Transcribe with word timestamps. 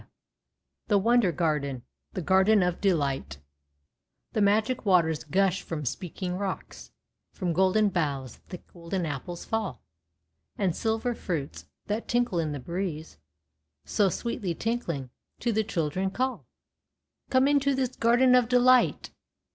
374 0.87 0.87
THE 0.87 1.03
WONDER 1.05 1.31
GARDEN 1.31 1.83
THE 2.13 2.21
GARDEN 2.23 2.63
OF 2.63 2.81
DELIGHT 2.81 3.37
i 3.37 3.39
The 4.33 4.41
Magic 4.41 4.83
Waters 4.83 5.23
gush 5.25 5.61
from 5.61 5.85
Speaking 5.85 6.39
Rocks, 6.39 6.89
From 7.31 7.53
Golden 7.53 7.89
Boughs 7.89 8.39
the 8.49 8.57
Golden 8.73 9.05
Apples 9.05 9.45
fall, 9.45 9.83
And 10.57 10.75
Silver 10.75 11.13
Fruits, 11.13 11.67
that 11.85 12.07
tinkle 12.07 12.39
in 12.39 12.51
tJie 12.51 12.63
breeze, 12.65 13.19
So 13.85 14.09
sweetly 14.09 14.55
tinkling, 14.55 15.11
to 15.39 15.51
the 15.51 15.63
Children 15.63 16.09
call: 16.09 16.47
—"Come 17.29 17.47
into 17.47 17.75
this 17.75 17.95
Garden 17.95 18.33
of 18.33 18.49
Delight 18.49 19.11